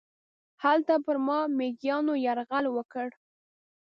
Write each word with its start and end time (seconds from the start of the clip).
هلته 0.63 0.93
پر 1.05 1.15
ما 1.25 1.39
میږیانو 1.57 2.13
یرغل 2.25 2.65
وکړ. 2.71 3.07